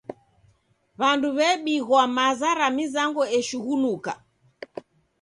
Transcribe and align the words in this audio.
W'andu 0.99 1.27
w'ebighwa 1.37 2.01
maza 2.15 2.49
ra 2.59 2.67
mizango 2.77 3.23
eshughunuka. 3.37 4.13